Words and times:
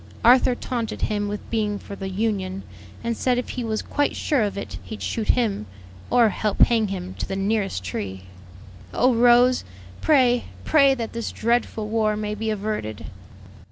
Arthur 0.25 0.55
taunted 0.55 1.03
him 1.03 1.27
with 1.27 1.47
being 1.51 1.77
for 1.77 1.95
the 1.95 2.09
Union, 2.09 2.63
and 3.03 3.15
said 3.15 3.37
if 3.37 3.49
he 3.49 3.63
was 3.63 3.83
quite 3.83 4.15
sure 4.15 4.41
of 4.41 4.57
it 4.57 4.79
he'd 4.83 5.03
shoot 5.03 5.27
him, 5.27 5.67
or 6.09 6.29
help 6.29 6.59
hang 6.61 6.87
him 6.87 7.13
to 7.19 7.27
the 7.27 7.35
nearest 7.35 7.83
tree. 7.83 8.23
"Oh, 8.95 9.13
Rose! 9.13 9.63
pray, 10.01 10.45
pray 10.65 10.95
that 10.95 11.13
this 11.13 11.31
dreadful 11.31 11.87
war 11.87 12.17
may 12.17 12.33
be 12.33 12.49
averted!" 12.49 13.05